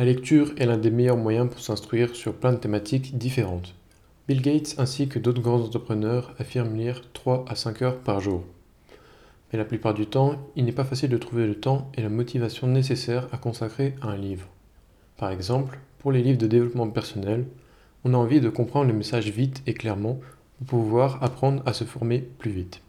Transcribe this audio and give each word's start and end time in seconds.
La 0.00 0.06
lecture 0.06 0.54
est 0.56 0.64
l'un 0.64 0.78
des 0.78 0.90
meilleurs 0.90 1.18
moyens 1.18 1.50
pour 1.50 1.60
s'instruire 1.60 2.16
sur 2.16 2.32
plein 2.32 2.52
de 2.52 2.56
thématiques 2.56 3.18
différentes. 3.18 3.74
Bill 4.26 4.40
Gates 4.40 4.76
ainsi 4.78 5.08
que 5.08 5.18
d'autres 5.18 5.42
grands 5.42 5.60
entrepreneurs 5.60 6.34
affirment 6.38 6.74
lire 6.74 7.02
3 7.12 7.44
à 7.46 7.54
5 7.54 7.82
heures 7.82 7.98
par 7.98 8.18
jour. 8.18 8.42
Mais 9.52 9.58
la 9.58 9.66
plupart 9.66 9.92
du 9.92 10.06
temps, 10.06 10.36
il 10.56 10.64
n'est 10.64 10.72
pas 10.72 10.84
facile 10.86 11.10
de 11.10 11.18
trouver 11.18 11.46
le 11.46 11.54
temps 11.54 11.92
et 11.98 12.00
la 12.00 12.08
motivation 12.08 12.66
nécessaires 12.66 13.28
à 13.30 13.36
consacrer 13.36 13.94
à 14.00 14.06
un 14.06 14.16
livre. 14.16 14.48
Par 15.18 15.30
exemple, 15.30 15.78
pour 15.98 16.12
les 16.12 16.22
livres 16.22 16.38
de 16.38 16.46
développement 16.46 16.88
personnel, 16.88 17.44
on 18.04 18.14
a 18.14 18.16
envie 18.16 18.40
de 18.40 18.48
comprendre 18.48 18.90
le 18.90 18.96
message 18.96 19.28
vite 19.28 19.62
et 19.66 19.74
clairement 19.74 20.18
pour 20.64 20.80
pouvoir 20.80 21.22
apprendre 21.22 21.62
à 21.66 21.74
se 21.74 21.84
former 21.84 22.20
plus 22.38 22.52
vite. 22.52 22.80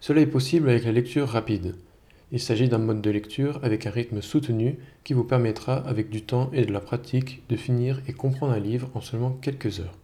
Cela 0.00 0.22
est 0.22 0.26
possible 0.26 0.70
avec 0.70 0.82
la 0.82 0.90
lecture 0.90 1.28
rapide. 1.28 1.76
Il 2.32 2.38
s'agit 2.38 2.68
d'un 2.68 2.78
mode 2.78 3.02
de 3.02 3.10
lecture 3.10 3.58
avec 3.62 3.86
un 3.86 3.90
rythme 3.90 4.22
soutenu 4.22 4.78
qui 5.02 5.14
vous 5.14 5.24
permettra, 5.24 5.74
avec 5.74 6.10
du 6.10 6.22
temps 6.22 6.50
et 6.52 6.64
de 6.64 6.72
la 6.72 6.80
pratique, 6.80 7.42
de 7.48 7.56
finir 7.56 8.00
et 8.06 8.12
comprendre 8.12 8.52
un 8.52 8.60
livre 8.60 8.88
en 8.94 9.00
seulement 9.00 9.36
quelques 9.40 9.80
heures. 9.80 9.98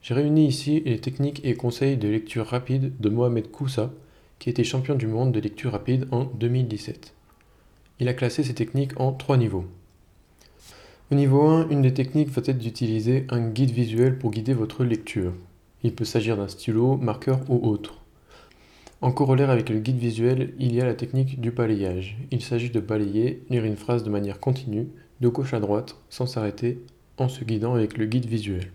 J'ai 0.00 0.14
réuni 0.14 0.46
ici 0.46 0.82
les 0.86 1.00
techniques 1.00 1.44
et 1.44 1.54
conseils 1.54 1.98
de 1.98 2.08
lecture 2.08 2.46
rapide 2.46 2.92
de 3.00 3.08
Mohamed 3.10 3.50
Koussa, 3.50 3.92
qui 4.38 4.48
était 4.48 4.64
champion 4.64 4.94
du 4.94 5.06
monde 5.06 5.32
de 5.32 5.40
lecture 5.40 5.72
rapide 5.72 6.08
en 6.10 6.24
2017. 6.24 7.12
Il 8.00 8.08
a 8.08 8.14
classé 8.14 8.42
ces 8.42 8.54
techniques 8.54 8.98
en 8.98 9.12
trois 9.12 9.36
niveaux. 9.36 9.66
Au 11.10 11.14
niveau 11.14 11.42
1, 11.42 11.68
une 11.68 11.82
des 11.82 11.92
techniques 11.92 12.30
va 12.30 12.42
être 12.44 12.58
d'utiliser 12.58 13.26
un 13.28 13.48
guide 13.48 13.70
visuel 13.70 14.18
pour 14.18 14.30
guider 14.30 14.54
votre 14.54 14.84
lecture. 14.84 15.32
Il 15.82 15.94
peut 15.94 16.04
s'agir 16.04 16.36
d'un 16.36 16.48
stylo, 16.48 16.96
marqueur 16.96 17.40
ou 17.48 17.66
autre. 17.68 18.00
En 19.00 19.12
corollaire 19.12 19.50
avec 19.50 19.68
le 19.68 19.78
guide 19.78 19.98
visuel, 19.98 20.54
il 20.58 20.74
y 20.74 20.80
a 20.80 20.84
la 20.84 20.94
technique 20.94 21.40
du 21.40 21.52
balayage. 21.52 22.18
Il 22.32 22.42
s'agit 22.42 22.70
de 22.70 22.80
balayer, 22.80 23.44
lire 23.48 23.64
une 23.64 23.76
phrase 23.76 24.02
de 24.02 24.10
manière 24.10 24.40
continue, 24.40 24.88
de 25.20 25.28
gauche 25.28 25.54
à 25.54 25.60
droite, 25.60 25.96
sans 26.10 26.26
s'arrêter, 26.26 26.80
en 27.16 27.28
se 27.28 27.44
guidant 27.44 27.74
avec 27.74 27.96
le 27.96 28.06
guide 28.06 28.26
visuel. 28.26 28.72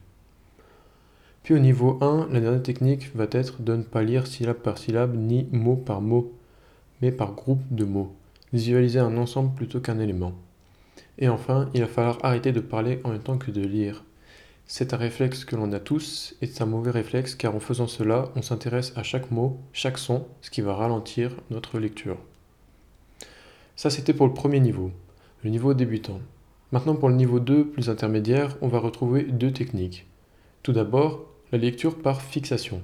Puis 1.43 1.53
au 1.53 1.59
niveau 1.59 1.97
1, 1.99 2.29
la 2.31 2.39
dernière 2.39 2.63
technique 2.63 3.13
va 3.15 3.27
être 3.31 3.61
de 3.61 3.75
ne 3.75 3.83
pas 3.83 4.01
lire 4.01 4.25
syllabe 4.25 4.57
par 4.57 4.77
syllabe 4.77 5.13
ni 5.13 5.45
mot 5.51 5.75
par 5.75 5.99
mot, 5.99 6.31
mais 7.01 7.11
par 7.11 7.33
groupe 7.33 7.61
de 7.71 7.83
mots. 7.83 8.13
Visualiser 8.53 8.99
un 8.99 9.17
ensemble 9.17 9.53
plutôt 9.53 9.81
qu'un 9.81 9.99
élément. 9.99 10.33
Et 11.17 11.27
enfin, 11.27 11.69
il 11.73 11.81
va 11.81 11.87
falloir 11.87 12.19
arrêter 12.23 12.53
de 12.53 12.61
parler 12.61 13.01
en 13.03 13.09
même 13.09 13.19
temps 13.19 13.37
que 13.37 13.51
de 13.51 13.61
lire. 13.61 14.05
C'est 14.65 14.93
un 14.93 14.97
réflexe 14.97 15.43
que 15.45 15.55
l'on 15.55 15.73
a 15.73 15.79
tous, 15.79 16.35
et 16.41 16.47
c'est 16.47 16.63
un 16.63 16.67
mauvais 16.67 16.91
réflexe 16.91 17.35
car 17.35 17.55
en 17.55 17.59
faisant 17.59 17.87
cela, 17.87 18.29
on 18.35 18.41
s'intéresse 18.41 18.93
à 18.95 19.03
chaque 19.03 19.29
mot, 19.29 19.59
chaque 19.73 19.97
son, 19.97 20.25
ce 20.41 20.49
qui 20.49 20.61
va 20.61 20.73
ralentir 20.73 21.35
notre 21.49 21.79
lecture. 21.79 22.17
Ça 23.75 23.89
c'était 23.89 24.13
pour 24.13 24.27
le 24.27 24.33
premier 24.33 24.59
niveau, 24.59 24.91
le 25.43 25.49
niveau 25.49 25.73
débutant. 25.73 26.21
Maintenant 26.71 26.95
pour 26.95 27.09
le 27.09 27.15
niveau 27.15 27.39
2, 27.39 27.67
plus 27.67 27.89
intermédiaire, 27.89 28.57
on 28.61 28.67
va 28.67 28.79
retrouver 28.79 29.23
deux 29.23 29.51
techniques. 29.51 30.07
Tout 30.63 30.71
d'abord, 30.71 31.25
la 31.51 31.57
lecture 31.57 32.01
par 32.01 32.21
fixation. 32.21 32.81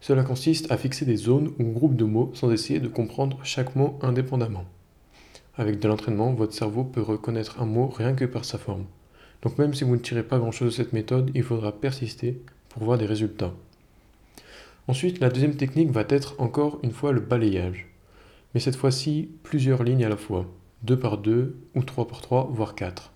Cela 0.00 0.22
consiste 0.22 0.72
à 0.72 0.78
fixer 0.78 1.04
des 1.04 1.16
zones 1.16 1.52
ou 1.58 1.64
groupes 1.64 1.96
de 1.96 2.04
mots 2.04 2.30
sans 2.34 2.50
essayer 2.50 2.80
de 2.80 2.88
comprendre 2.88 3.38
chaque 3.42 3.76
mot 3.76 3.98
indépendamment. 4.00 4.64
Avec 5.56 5.80
de 5.80 5.88
l'entraînement, 5.88 6.32
votre 6.32 6.54
cerveau 6.54 6.84
peut 6.84 7.02
reconnaître 7.02 7.60
un 7.60 7.66
mot 7.66 7.88
rien 7.88 8.14
que 8.14 8.24
par 8.24 8.44
sa 8.44 8.58
forme. 8.58 8.86
Donc 9.42 9.58
même 9.58 9.74
si 9.74 9.84
vous 9.84 9.94
ne 9.94 10.00
tirez 10.00 10.22
pas 10.22 10.38
grand-chose 10.38 10.76
de 10.76 10.82
cette 10.82 10.92
méthode, 10.92 11.30
il 11.34 11.42
faudra 11.42 11.72
persister 11.72 12.40
pour 12.68 12.84
voir 12.84 12.98
des 12.98 13.06
résultats. 13.06 13.54
Ensuite, 14.88 15.20
la 15.20 15.28
deuxième 15.28 15.56
technique 15.56 15.90
va 15.90 16.04
être 16.08 16.40
encore 16.40 16.80
une 16.82 16.92
fois 16.92 17.12
le 17.12 17.20
balayage. 17.20 17.86
Mais 18.54 18.60
cette 18.60 18.76
fois-ci, 18.76 19.28
plusieurs 19.42 19.82
lignes 19.82 20.04
à 20.04 20.08
la 20.08 20.16
fois, 20.16 20.46
deux 20.82 20.98
par 20.98 21.18
deux 21.18 21.56
ou 21.74 21.82
trois 21.82 22.08
par 22.08 22.22
trois, 22.22 22.48
voire 22.52 22.74
quatre. 22.74 23.12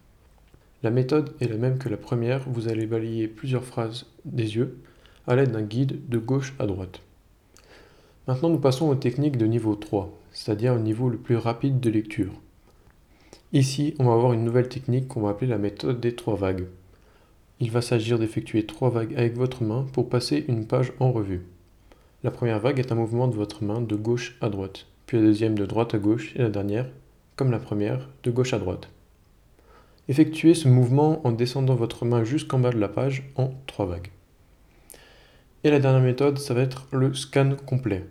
La 0.82 0.90
méthode 0.90 1.34
est 1.40 1.48
la 1.48 1.56
même 1.56 1.78
que 1.78 1.88
la 1.88 1.96
première, 1.96 2.48
vous 2.48 2.68
allez 2.68 2.86
balayer 2.86 3.28
plusieurs 3.28 3.64
phrases 3.64 4.06
des 4.24 4.56
yeux 4.56 4.78
à 5.26 5.36
l'aide 5.36 5.52
d'un 5.52 5.62
guide 5.62 6.08
de 6.08 6.18
gauche 6.18 6.54
à 6.58 6.66
droite. 6.66 7.00
Maintenant 8.26 8.50
nous 8.50 8.58
passons 8.58 8.88
aux 8.88 8.94
techniques 8.94 9.36
de 9.36 9.46
niveau 9.46 9.74
3, 9.74 10.12
c'est-à-dire 10.32 10.74
au 10.74 10.78
niveau 10.78 11.08
le 11.08 11.18
plus 11.18 11.36
rapide 11.36 11.80
de 11.80 11.90
lecture. 11.90 12.32
Ici, 13.54 13.94
on 13.98 14.04
va 14.04 14.14
avoir 14.14 14.32
une 14.32 14.44
nouvelle 14.44 14.70
technique 14.70 15.08
qu'on 15.08 15.20
va 15.20 15.28
appeler 15.28 15.50
la 15.50 15.58
méthode 15.58 16.00
des 16.00 16.14
trois 16.14 16.36
vagues. 16.36 16.68
Il 17.60 17.70
va 17.70 17.82
s'agir 17.82 18.18
d'effectuer 18.18 18.64
trois 18.64 18.88
vagues 18.88 19.12
avec 19.14 19.36
votre 19.36 19.62
main 19.62 19.84
pour 19.92 20.08
passer 20.08 20.46
une 20.48 20.66
page 20.66 20.94
en 21.00 21.12
revue. 21.12 21.42
La 22.24 22.30
première 22.30 22.60
vague 22.60 22.78
est 22.78 22.92
un 22.92 22.94
mouvement 22.94 23.28
de 23.28 23.34
votre 23.34 23.62
main 23.62 23.82
de 23.82 23.94
gauche 23.94 24.38
à 24.40 24.48
droite, 24.48 24.86
puis 25.04 25.18
la 25.18 25.24
deuxième 25.24 25.58
de 25.58 25.66
droite 25.66 25.94
à 25.94 25.98
gauche 25.98 26.34
et 26.34 26.38
la 26.38 26.48
dernière, 26.48 26.88
comme 27.36 27.50
la 27.50 27.58
première, 27.58 28.08
de 28.22 28.30
gauche 28.30 28.54
à 28.54 28.58
droite. 28.58 28.88
Effectuez 30.08 30.54
ce 30.54 30.68
mouvement 30.68 31.20
en 31.26 31.32
descendant 31.32 31.74
votre 31.74 32.06
main 32.06 32.24
jusqu'en 32.24 32.58
bas 32.58 32.72
de 32.72 32.78
la 32.78 32.88
page 32.88 33.30
en 33.36 33.52
trois 33.66 33.84
vagues. 33.84 34.12
Et 35.62 35.70
la 35.70 35.78
dernière 35.78 36.00
méthode, 36.00 36.38
ça 36.38 36.54
va 36.54 36.62
être 36.62 36.86
le 36.90 37.12
scan 37.12 37.56
complet. 37.66 38.06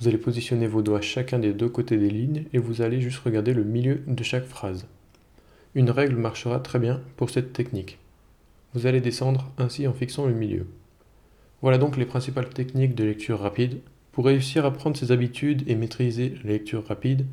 Vous 0.00 0.08
allez 0.08 0.18
positionner 0.18 0.66
vos 0.66 0.82
doigts 0.82 1.00
chacun 1.00 1.38
des 1.38 1.52
deux 1.52 1.68
côtés 1.68 1.96
des 1.96 2.10
lignes 2.10 2.44
et 2.52 2.58
vous 2.58 2.82
allez 2.82 3.00
juste 3.00 3.18
regarder 3.18 3.54
le 3.54 3.64
milieu 3.64 4.02
de 4.06 4.22
chaque 4.22 4.44
phrase. 4.44 4.86
Une 5.74 5.90
règle 5.90 6.16
marchera 6.16 6.60
très 6.60 6.78
bien 6.78 7.00
pour 7.16 7.30
cette 7.30 7.52
technique. 7.52 7.98
Vous 8.74 8.86
allez 8.86 9.00
descendre 9.00 9.50
ainsi 9.58 9.86
en 9.86 9.92
fixant 9.92 10.26
le 10.26 10.34
milieu. 10.34 10.66
Voilà 11.62 11.78
donc 11.78 11.96
les 11.96 12.06
principales 12.06 12.50
techniques 12.50 12.94
de 12.94 13.04
lecture 13.04 13.40
rapide. 13.40 13.80
Pour 14.12 14.26
réussir 14.26 14.64
à 14.64 14.72
prendre 14.72 14.96
ces 14.96 15.12
habitudes 15.12 15.64
et 15.66 15.74
maîtriser 15.74 16.34
la 16.44 16.52
lecture 16.52 16.86
rapide, 16.86 17.26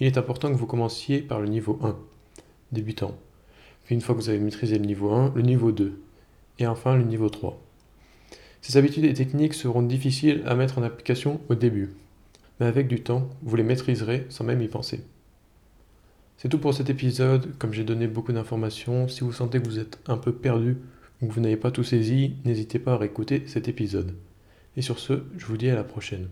il 0.00 0.06
est 0.06 0.18
important 0.18 0.50
que 0.50 0.56
vous 0.58 0.66
commenciez 0.66 1.20
par 1.20 1.40
le 1.40 1.48
niveau 1.48 1.78
1, 1.82 1.96
débutant 2.72 3.14
une 3.90 4.00
fois 4.00 4.14
que 4.14 4.20
vous 4.20 4.28
avez 4.28 4.38
maîtrisé 4.38 4.78
le 4.78 4.84
niveau 4.84 5.12
1, 5.12 5.32
le 5.34 5.42
niveau 5.42 5.72
2, 5.72 5.98
et 6.58 6.66
enfin 6.66 6.96
le 6.96 7.04
niveau 7.04 7.28
3. 7.28 7.58
Ces 8.60 8.76
habitudes 8.76 9.04
et 9.04 9.14
techniques 9.14 9.54
seront 9.54 9.82
difficiles 9.82 10.42
à 10.46 10.54
mettre 10.54 10.78
en 10.78 10.82
application 10.82 11.40
au 11.48 11.54
début, 11.54 11.90
mais 12.58 12.66
avec 12.66 12.88
du 12.88 13.02
temps, 13.02 13.28
vous 13.42 13.56
les 13.56 13.62
maîtriserez 13.62 14.26
sans 14.28 14.44
même 14.44 14.62
y 14.62 14.68
penser. 14.68 15.02
C'est 16.36 16.48
tout 16.48 16.58
pour 16.58 16.74
cet 16.74 16.88
épisode, 16.88 17.56
comme 17.58 17.72
j'ai 17.72 17.84
donné 17.84 18.06
beaucoup 18.06 18.32
d'informations, 18.32 19.08
si 19.08 19.22
vous 19.22 19.32
sentez 19.32 19.60
que 19.60 19.66
vous 19.66 19.78
êtes 19.78 19.98
un 20.06 20.16
peu 20.16 20.32
perdu 20.32 20.76
ou 21.20 21.26
que 21.26 21.32
vous 21.32 21.40
n'avez 21.40 21.56
pas 21.56 21.72
tout 21.72 21.82
saisi, 21.82 22.36
n'hésitez 22.44 22.78
pas 22.78 22.92
à 22.92 22.96
réécouter 22.96 23.42
cet 23.46 23.68
épisode. 23.68 24.14
Et 24.76 24.82
sur 24.82 25.00
ce, 25.00 25.24
je 25.36 25.46
vous 25.46 25.56
dis 25.56 25.68
à 25.68 25.74
la 25.74 25.82
prochaine. 25.82 26.28